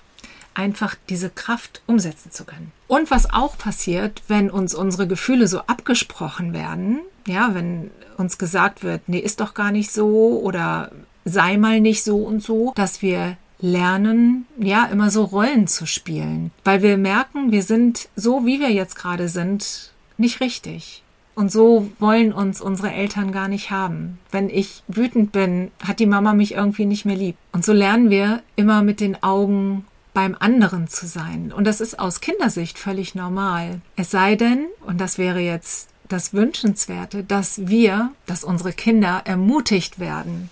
einfach 0.54 0.96
diese 1.10 1.30
Kraft 1.30 1.82
umsetzen 1.88 2.32
zu 2.32 2.44
können. 2.44 2.72
Und 2.88 3.12
was 3.12 3.32
auch 3.32 3.58
passiert, 3.58 4.24
wenn 4.28 4.50
uns 4.50 4.74
unsere 4.74 5.08
Gefühle 5.08 5.48
so 5.48 5.60
abgesprochen 5.62 6.54
werden, 6.54 7.00
ja, 7.28 7.54
wenn 7.54 7.92
uns 8.18 8.38
gesagt 8.38 8.84
wird, 8.84 9.08
nee, 9.08 9.20
ist 9.20 9.40
doch 9.40 9.54
gar 9.54 9.72
nicht 9.72 9.92
so 9.92 10.40
oder 10.42 10.92
sei 11.26 11.58
mal 11.58 11.80
nicht 11.80 12.04
so 12.04 12.18
und 12.18 12.44
so, 12.44 12.74
dass 12.76 13.02
wir 13.02 13.38
lernen, 13.62 14.46
ja, 14.58 14.86
immer 14.86 15.12
so 15.12 15.24
Rollen 15.24 15.68
zu 15.68 15.86
spielen, 15.86 16.52
weil 16.64 16.82
wir 16.82 16.98
merken, 16.98 17.52
wir 17.52 17.64
sind 17.64 18.10
so, 18.16 18.46
wie 18.46 18.60
wir 18.60 18.72
jetzt 18.72 18.96
gerade 18.96 19.28
sind, 19.28 19.92
nicht 20.18 20.42
richtig. 20.42 21.04
Und 21.36 21.52
so 21.52 21.90
wollen 22.00 22.34
uns 22.34 22.60
unsere 22.60 22.92
Eltern 22.92 23.32
gar 23.32 23.48
nicht 23.48 23.72
haben. 23.72 24.20
Wenn 24.30 24.50
ich 24.50 24.84
wütend 24.90 25.32
bin, 25.32 25.72
hat 25.82 26.00
die 26.00 26.06
Mama 26.06 26.34
mich 26.34 26.54
irgendwie 26.54 26.86
nicht 26.86 27.06
mehr 27.06 27.16
lieb. 27.16 27.38
Und 27.54 27.64
so 27.64 27.72
lernen 27.72 28.10
wir 28.10 28.42
immer 28.58 28.82
mit 28.82 29.00
den 29.00 29.24
Augen 29.24 29.86
beim 30.14 30.36
anderen 30.40 30.88
zu 30.88 31.08
sein. 31.08 31.52
Und 31.52 31.66
das 31.66 31.82
ist 31.82 32.00
aus 32.00 32.22
Kindersicht 32.22 32.80
völlig 32.80 33.16
normal. 33.16 33.82
Es 33.96 34.12
sei 34.12 34.36
denn, 34.36 34.68
und 34.82 35.00
das 35.00 35.18
wäre 35.18 35.40
jetzt 35.40 35.90
das 36.08 36.34
Wünschenswerte, 36.34 37.24
dass 37.24 37.68
wir, 37.68 38.12
dass 38.26 38.44
unsere 38.44 38.74
Kinder 38.74 39.22
ermutigt 39.26 40.00
werden, 40.00 40.50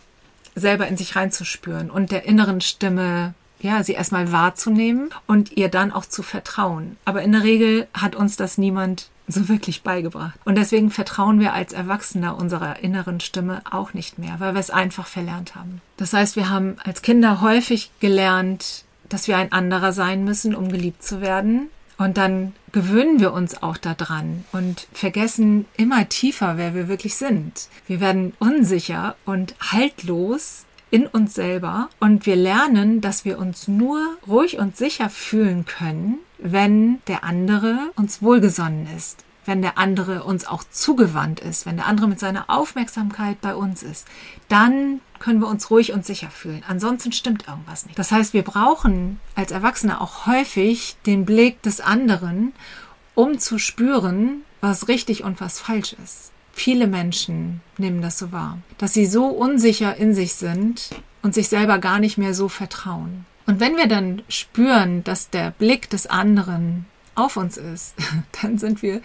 selber 0.55 0.87
in 0.87 0.97
sich 0.97 1.15
reinzuspüren 1.15 1.89
und 1.89 2.11
der 2.11 2.25
inneren 2.25 2.61
Stimme 2.61 3.33
ja, 3.59 3.83
sie 3.83 3.93
erstmal 3.93 4.31
wahrzunehmen 4.31 5.09
und 5.25 5.57
ihr 5.57 5.69
dann 5.69 5.91
auch 5.91 6.05
zu 6.05 6.21
vertrauen. 6.21 6.97
Aber 7.05 7.23
in 7.23 7.31
der 7.31 7.43
Regel 7.43 7.87
hat 7.93 8.15
uns 8.15 8.35
das 8.35 8.57
niemand 8.57 9.09
so 9.27 9.49
wirklich 9.49 9.83
beigebracht. 9.83 10.39
Und 10.45 10.55
deswegen 10.55 10.89
vertrauen 10.89 11.39
wir 11.39 11.53
als 11.53 11.73
Erwachsener 11.73 12.37
unserer 12.37 12.79
inneren 12.81 13.19
Stimme 13.19 13.61
auch 13.69 13.93
nicht 13.93 14.19
mehr, 14.19 14.35
weil 14.39 14.53
wir 14.53 14.59
es 14.59 14.69
einfach 14.69 15.07
verlernt 15.07 15.55
haben. 15.55 15.81
Das 15.97 16.13
heißt, 16.13 16.35
wir 16.35 16.49
haben 16.49 16.77
als 16.83 17.01
Kinder 17.01 17.41
häufig 17.41 17.91
gelernt, 17.99 18.85
dass 19.09 19.27
wir 19.27 19.37
ein 19.37 19.51
anderer 19.51 19.93
sein 19.93 20.23
müssen, 20.23 20.55
um 20.55 20.71
geliebt 20.71 21.03
zu 21.03 21.21
werden. 21.21 21.69
Und 21.97 22.17
dann 22.17 22.53
gewöhnen 22.71 23.19
wir 23.19 23.33
uns 23.33 23.63
auch 23.63 23.77
daran 23.77 24.45
und 24.51 24.87
vergessen 24.93 25.65
immer 25.77 26.07
tiefer, 26.09 26.57
wer 26.57 26.75
wir 26.75 26.87
wirklich 26.87 27.15
sind. 27.15 27.69
Wir 27.87 27.99
werden 27.99 28.33
unsicher 28.39 29.15
und 29.25 29.55
haltlos 29.59 30.65
in 30.91 31.07
uns 31.07 31.33
selber 31.33 31.89
und 31.99 32.25
wir 32.25 32.35
lernen, 32.35 33.01
dass 33.01 33.25
wir 33.25 33.39
uns 33.39 33.67
nur 33.67 33.99
ruhig 34.27 34.59
und 34.59 34.77
sicher 34.77 35.09
fühlen 35.09 35.65
können, 35.65 36.19
wenn 36.37 37.01
der 37.07 37.23
andere 37.23 37.91
uns 37.95 38.21
wohlgesonnen 38.21 38.87
ist, 38.95 39.25
wenn 39.45 39.61
der 39.61 39.77
andere 39.77 40.23
uns 40.23 40.45
auch 40.45 40.63
zugewandt 40.69 41.39
ist, 41.39 41.65
wenn 41.65 41.77
der 41.77 41.87
andere 41.87 42.07
mit 42.07 42.19
seiner 42.19 42.49
Aufmerksamkeit 42.49 43.41
bei 43.41 43.55
uns 43.55 43.83
ist, 43.83 44.07
dann 44.49 45.01
können 45.19 45.39
wir 45.39 45.47
uns 45.47 45.69
ruhig 45.69 45.93
und 45.93 46.05
sicher 46.05 46.29
fühlen. 46.29 46.63
Ansonsten 46.67 47.12
stimmt 47.12 47.47
irgendwas 47.47 47.86
nicht. 47.86 47.97
Das 47.97 48.12
heißt, 48.12 48.33
wir 48.33 48.43
brauchen 48.43 49.19
als 49.36 49.51
Erwachsene 49.51 50.01
auch 50.01 50.25
häufig 50.25 50.97
den 51.05 51.25
Blick 51.25 51.62
des 51.62 51.81
anderen, 51.81 52.53
um 53.15 53.39
zu 53.39 53.57
spüren, 53.59 54.41
was 54.62 54.88
richtig 54.88 55.24
und 55.24 55.41
was 55.41 55.59
falsch 55.59 55.95
ist. 56.03 56.31
Viele 56.53 56.88
Menschen 56.88 57.62
nehmen 57.77 58.01
das 58.01 58.17
so 58.17 58.31
wahr, 58.31 58.57
dass 58.77 58.93
sie 58.93 59.05
so 59.05 59.27
unsicher 59.27 59.95
in 59.95 60.13
sich 60.13 60.33
sind 60.33 60.89
und 61.21 61.33
sich 61.33 61.50
selber 61.50 61.77
gar 61.77 62.00
nicht 62.00 62.17
mehr 62.17 62.33
so 62.33 62.50
vertrauen. 62.50 63.25
Und 63.45 63.59
wenn 63.59 63.77
wir 63.77 63.88
dann 63.88 64.24
spüren, 64.27 65.03
dass 65.03 65.29
der 65.29 65.51
Blick 65.51 65.89
des 65.89 66.07
anderen 66.07 66.86
auf 67.15 67.38
uns 67.38 67.57
ist, 67.57 67.95
dann 68.41 68.57
sind 68.57 68.81
wir 68.81 69.01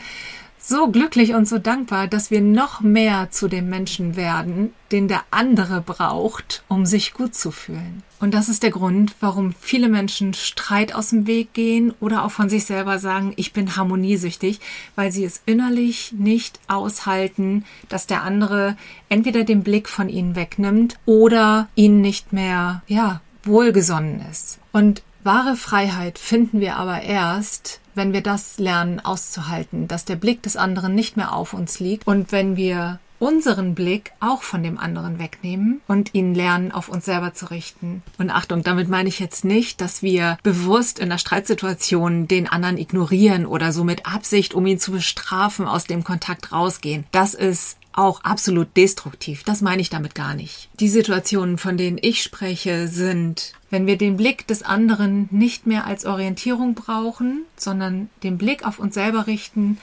so 0.63 0.87
glücklich 0.87 1.35
und 1.35 1.49
so 1.49 1.59
dankbar, 1.59 2.07
dass 2.07 2.31
wir 2.31 2.41
noch 2.41 2.81
mehr 2.81 3.31
zu 3.31 3.49
dem 3.49 3.69
Menschen 3.69 4.15
werden, 4.15 4.73
den 4.93 5.09
der 5.09 5.23
andere 5.33 5.81
braucht, 5.81 6.63
um 6.69 6.87
sich 6.87 7.15
gut 7.15 7.35
zu 7.35 7.51
fühlen. 7.51 8.03
Und 8.21 8.33
das 8.33 8.49
ist 8.49 8.63
der 8.63 8.71
Grund, 8.71 9.17
warum 9.19 9.53
viele 9.61 9.89
Menschen 9.89 10.33
Streit 10.35 10.95
aus 10.95 11.11
dem 11.11 11.27
Weg 11.27 11.53
gehen 11.53 11.93
oder 11.99 12.25
auch 12.25 12.31
von 12.31 12.49
sich 12.49 12.65
selber 12.65 13.01
sagen, 13.01 13.33
ich 13.35 13.53
bin 13.53 13.75
harmoniesüchtig, 13.77 14.61
weil 14.95 15.11
sie 15.11 15.25
es 15.25 15.43
innerlich 15.45 16.13
nicht 16.13 16.61
aushalten, 16.69 17.65
dass 17.89 18.07
der 18.07 18.23
andere 18.23 18.77
entweder 19.09 19.43
den 19.43 19.65
Blick 19.65 19.89
von 19.89 20.09
ihnen 20.09 20.37
wegnimmt 20.37 20.97
oder 21.05 21.69
ihnen 21.75 22.01
nicht 22.01 22.33
mehr, 22.33 22.83
ja, 22.87 23.21
wohlgesonnen 23.43 24.25
ist. 24.31 24.61
Und 24.71 25.03
wahre 25.25 25.57
Freiheit 25.57 26.19
finden 26.19 26.61
wir 26.61 26.77
aber 26.77 27.03
erst, 27.03 27.81
wenn 27.95 28.13
wir 28.13 28.23
das 28.23 28.59
lernen 28.59 29.01
auszuhalten, 29.01 29.89
dass 29.89 30.05
der 30.05 30.17
Blick 30.17 30.43
des 30.43 30.57
anderen 30.57 30.95
nicht 30.95 31.17
mehr 31.17 31.33
auf 31.35 31.55
uns 31.55 31.81
liegt 31.81 32.07
und 32.07 32.33
wenn 32.33 32.57
wir 32.57 32.99
unseren 33.23 33.77
Blick 33.77 34.11
auch 34.19 34.43
von 34.43 34.65
dem 34.65 34.79
anderen 34.79 35.21
wegnehmen 35.21 35.81
und 35.87 36.13
ihn 36.13 36.35
lernen, 36.35 36.73
auf 36.73 36.89
uns 36.89 37.05
selber 37.05 37.33
zu 37.35 37.53
richten. 37.53 38.03
Und 38.19 38.31
Achtung, 38.31 38.65
damit 38.65 38.89
meine 38.89 39.09
ich 39.09 39.21
jetzt 39.21 39.45
nicht, 39.45 39.81
dass 39.81 40.03
wir 40.03 40.39
bewusst 40.43 40.99
in 40.99 41.09
der 41.09 41.19
Streitsituation 41.19 42.27
den 42.27 42.49
anderen 42.49 42.79
ignorieren 42.79 43.47
oder 43.47 43.71
so 43.71 43.85
mit 43.85 44.07
Absicht, 44.07 44.55
um 44.55 44.67
ihn 44.67 44.81
zu 44.81 44.91
bestrafen, 44.91 45.69
aus 45.69 45.85
dem 45.85 46.03
Kontakt 46.03 46.51
rausgehen. 46.51 47.05
Das 47.13 47.35
ist 47.35 47.77
auch 47.93 48.25
absolut 48.25 48.77
destruktiv. 48.77 49.45
Das 49.45 49.61
meine 49.61 49.83
ich 49.83 49.91
damit 49.91 50.17
gar 50.17 50.35
nicht. 50.35 50.69
Die 50.81 50.89
Situationen, 50.89 51.59
von 51.59 51.77
denen 51.77 51.99
ich 52.01 52.25
spreche, 52.25 52.89
sind, 52.89 53.53
wenn 53.73 53.87
wir 53.87 53.97
den 53.97 54.19
Blick 54.19 54.47
des 54.47 54.63
anderen 54.63 55.29
nicht 55.31 55.67
mehr 55.67 55.87
als 55.87 56.05
Orientierung 56.05 56.75
brauchen, 56.75 57.47
sondern 57.57 58.11
den 58.23 58.37
Blick 58.37 58.67
auf 58.67 58.79
uns 58.79 58.93
selber 58.93 59.27
richten 59.27 59.79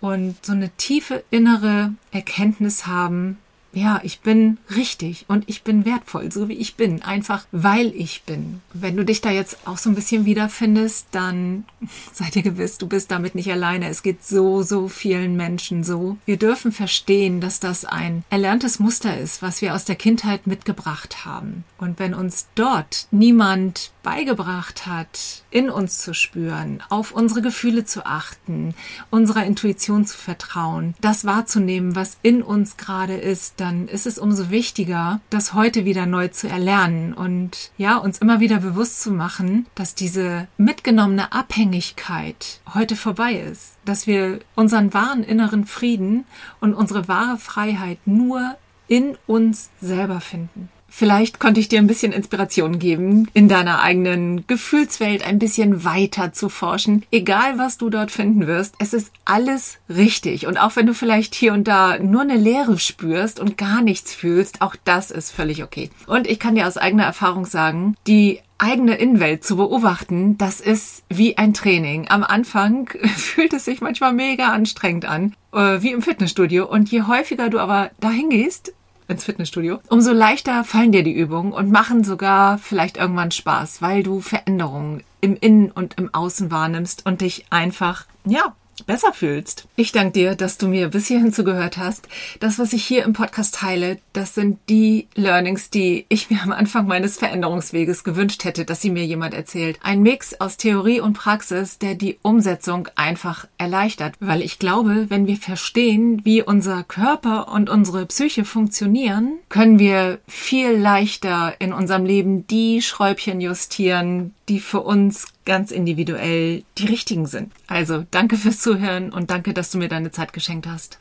und 0.00 0.36
so 0.46 0.52
eine 0.52 0.70
tiefe 0.76 1.24
innere 1.30 1.92
Erkenntnis 2.12 2.86
haben, 2.86 3.38
ja, 3.74 4.00
ich 4.02 4.20
bin 4.20 4.58
richtig 4.74 5.24
und 5.28 5.48
ich 5.48 5.62
bin 5.62 5.84
wertvoll, 5.84 6.30
so 6.30 6.48
wie 6.48 6.54
ich 6.54 6.76
bin, 6.76 7.02
einfach 7.02 7.46
weil 7.52 7.88
ich 7.94 8.24
bin. 8.24 8.60
Wenn 8.72 8.96
du 8.96 9.04
dich 9.04 9.20
da 9.20 9.30
jetzt 9.30 9.66
auch 9.66 9.78
so 9.78 9.88
ein 9.88 9.94
bisschen 9.94 10.24
wiederfindest, 10.26 11.08
dann 11.12 11.64
sei 12.12 12.28
dir 12.30 12.42
gewiss, 12.42 12.78
du 12.78 12.86
bist 12.86 13.10
damit 13.10 13.34
nicht 13.34 13.50
alleine. 13.50 13.88
Es 13.88 14.02
geht 14.02 14.24
so, 14.24 14.62
so 14.62 14.88
vielen 14.88 15.36
Menschen 15.36 15.84
so. 15.84 16.18
Wir 16.26 16.36
dürfen 16.36 16.72
verstehen, 16.72 17.40
dass 17.40 17.60
das 17.60 17.84
ein 17.84 18.24
erlerntes 18.30 18.78
Muster 18.78 19.18
ist, 19.18 19.42
was 19.42 19.62
wir 19.62 19.74
aus 19.74 19.84
der 19.84 19.96
Kindheit 19.96 20.46
mitgebracht 20.46 21.24
haben. 21.24 21.64
Und 21.78 21.98
wenn 21.98 22.14
uns 22.14 22.48
dort 22.54 23.06
niemand 23.10 23.92
beigebracht 24.02 24.86
hat, 24.86 25.42
in 25.50 25.70
uns 25.70 25.98
zu 25.98 26.12
spüren, 26.12 26.82
auf 26.88 27.12
unsere 27.12 27.40
Gefühle 27.42 27.84
zu 27.84 28.04
achten, 28.04 28.74
unserer 29.10 29.44
Intuition 29.44 30.04
zu 30.04 30.16
vertrauen, 30.16 30.94
das 31.00 31.24
wahrzunehmen, 31.24 31.94
was 31.94 32.18
in 32.22 32.42
uns 32.42 32.76
gerade 32.76 33.14
ist, 33.14 33.60
dann 33.62 33.86
ist 33.86 34.08
es 34.08 34.18
umso 34.18 34.50
wichtiger, 34.50 35.20
das 35.30 35.54
heute 35.54 35.84
wieder 35.84 36.04
neu 36.04 36.26
zu 36.26 36.48
erlernen 36.48 37.12
und 37.12 37.70
ja, 37.78 37.96
uns 37.96 38.18
immer 38.18 38.40
wieder 38.40 38.58
bewusst 38.58 39.00
zu 39.00 39.12
machen, 39.12 39.66
dass 39.76 39.94
diese 39.94 40.48
mitgenommene 40.56 41.32
Abhängigkeit 41.32 42.60
heute 42.74 42.96
vorbei 42.96 43.34
ist, 43.34 43.76
dass 43.84 44.08
wir 44.08 44.40
unseren 44.56 44.92
wahren 44.92 45.22
inneren 45.22 45.64
Frieden 45.64 46.24
und 46.60 46.74
unsere 46.74 47.06
wahre 47.06 47.38
Freiheit 47.38 47.98
nur 48.04 48.56
in 48.88 49.16
uns 49.28 49.70
selber 49.80 50.20
finden. 50.20 50.68
Vielleicht 50.94 51.40
konnte 51.40 51.58
ich 51.58 51.68
dir 51.68 51.78
ein 51.78 51.86
bisschen 51.86 52.12
Inspiration 52.12 52.78
geben, 52.78 53.26
in 53.32 53.48
deiner 53.48 53.80
eigenen 53.80 54.46
Gefühlswelt 54.46 55.26
ein 55.26 55.38
bisschen 55.38 55.84
weiter 55.84 56.34
zu 56.34 56.50
forschen. 56.50 57.02
Egal, 57.10 57.56
was 57.56 57.78
du 57.78 57.88
dort 57.88 58.10
finden 58.10 58.46
wirst, 58.46 58.74
es 58.78 58.92
ist 58.92 59.10
alles 59.24 59.78
richtig. 59.88 60.46
Und 60.46 60.58
auch 60.58 60.76
wenn 60.76 60.86
du 60.86 60.92
vielleicht 60.92 61.34
hier 61.34 61.54
und 61.54 61.66
da 61.66 61.98
nur 61.98 62.20
eine 62.20 62.36
Leere 62.36 62.78
spürst 62.78 63.40
und 63.40 63.56
gar 63.56 63.80
nichts 63.80 64.14
fühlst, 64.14 64.60
auch 64.60 64.76
das 64.84 65.10
ist 65.10 65.30
völlig 65.30 65.64
okay. 65.64 65.88
Und 66.06 66.26
ich 66.26 66.38
kann 66.38 66.56
dir 66.56 66.66
aus 66.66 66.76
eigener 66.76 67.04
Erfahrung 67.04 67.46
sagen, 67.46 67.96
die 68.06 68.40
eigene 68.58 68.94
Innenwelt 68.96 69.44
zu 69.44 69.56
beobachten, 69.56 70.36
das 70.36 70.60
ist 70.60 71.04
wie 71.08 71.38
ein 71.38 71.54
Training. 71.54 72.08
Am 72.10 72.22
Anfang 72.22 72.90
fühlt 73.16 73.54
es 73.54 73.64
sich 73.64 73.80
manchmal 73.80 74.12
mega 74.12 74.52
anstrengend 74.52 75.06
an, 75.06 75.34
äh, 75.54 75.80
wie 75.80 75.92
im 75.92 76.02
Fitnessstudio. 76.02 76.70
Und 76.70 76.92
je 76.92 77.02
häufiger 77.02 77.48
du 77.48 77.60
aber 77.60 77.90
dahin 77.98 78.28
gehst, 78.28 78.74
ins 79.12 79.24
Fitnessstudio, 79.24 79.78
umso 79.88 80.12
leichter 80.12 80.64
fallen 80.64 80.92
dir 80.92 81.02
die 81.02 81.16
Übungen 81.16 81.52
und 81.52 81.70
machen 81.70 82.04
sogar 82.04 82.58
vielleicht 82.58 82.96
irgendwann 82.96 83.30
Spaß, 83.30 83.80
weil 83.80 84.02
du 84.02 84.20
Veränderungen 84.20 85.02
im 85.20 85.36
Innen 85.36 85.70
und 85.70 85.98
im 85.98 86.12
Außen 86.12 86.50
wahrnimmst 86.50 87.06
und 87.06 87.20
dich 87.20 87.46
einfach, 87.50 88.06
ja, 88.24 88.54
besser 88.86 89.12
fühlst. 89.12 89.66
Ich 89.76 89.92
danke 89.92 90.12
dir, 90.12 90.34
dass 90.34 90.58
du 90.58 90.68
mir 90.68 90.88
bis 90.88 91.06
hierhin 91.06 91.32
zugehört 91.32 91.78
hast. 91.78 92.08
Das, 92.40 92.58
was 92.58 92.72
ich 92.72 92.84
hier 92.84 93.04
im 93.04 93.12
Podcast 93.12 93.54
teile, 93.56 93.98
das 94.12 94.34
sind 94.34 94.58
die 94.68 95.08
Learnings, 95.14 95.70
die 95.70 96.06
ich 96.08 96.30
mir 96.30 96.42
am 96.42 96.52
Anfang 96.52 96.86
meines 96.86 97.18
Veränderungsweges 97.18 98.04
gewünscht 98.04 98.44
hätte, 98.44 98.64
dass 98.64 98.80
sie 98.80 98.90
mir 98.90 99.04
jemand 99.04 99.34
erzählt. 99.34 99.78
Ein 99.82 100.02
Mix 100.02 100.40
aus 100.40 100.56
Theorie 100.56 101.00
und 101.00 101.14
Praxis, 101.14 101.78
der 101.78 101.94
die 101.94 102.18
Umsetzung 102.22 102.88
einfach 102.96 103.46
erleichtert. 103.58 104.14
Weil 104.20 104.42
ich 104.42 104.58
glaube, 104.58 105.06
wenn 105.08 105.26
wir 105.26 105.36
verstehen, 105.36 106.20
wie 106.24 106.42
unser 106.42 106.82
Körper 106.84 107.52
und 107.52 107.70
unsere 107.70 108.06
Psyche 108.06 108.44
funktionieren, 108.44 109.38
können 109.48 109.78
wir 109.78 110.18
viel 110.26 110.72
leichter 110.72 111.54
in 111.58 111.72
unserem 111.72 112.04
Leben 112.04 112.46
die 112.46 112.82
Schräubchen 112.82 113.40
justieren, 113.40 114.34
die 114.48 114.60
für 114.60 114.80
uns 114.80 115.26
ganz 115.44 115.70
individuell 115.70 116.64
die 116.78 116.86
richtigen 116.86 117.26
sind. 117.26 117.52
Also 117.66 118.04
danke 118.10 118.36
fürs 118.36 118.60
Zuhören 118.60 119.12
und 119.12 119.30
danke, 119.30 119.54
dass 119.54 119.70
du 119.70 119.78
mir 119.78 119.88
deine 119.88 120.10
Zeit 120.10 120.32
geschenkt 120.32 120.66
hast. 120.66 120.98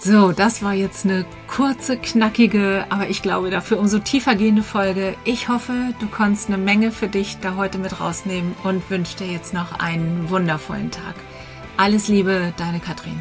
So, 0.00 0.32
das 0.32 0.62
war 0.62 0.74
jetzt 0.74 1.06
eine 1.06 1.24
kurze, 1.46 1.96
knackige, 1.96 2.84
aber 2.90 3.08
ich 3.08 3.22
glaube 3.22 3.48
dafür 3.48 3.78
umso 3.78 4.00
tiefer 4.00 4.34
gehende 4.34 4.62
Folge. 4.62 5.14
Ich 5.24 5.48
hoffe, 5.48 5.94
du 5.98 6.08
konntest 6.08 6.48
eine 6.48 6.58
Menge 6.58 6.92
für 6.92 7.08
dich 7.08 7.38
da 7.40 7.56
heute 7.56 7.78
mit 7.78 8.00
rausnehmen 8.00 8.54
und 8.64 8.90
wünsche 8.90 9.16
dir 9.16 9.28
jetzt 9.28 9.54
noch 9.54 9.78
einen 9.78 10.28
wundervollen 10.28 10.90
Tag. 10.90 11.14
Alles 11.78 12.08
Liebe, 12.08 12.52
deine 12.58 12.80
Katrin. 12.80 13.18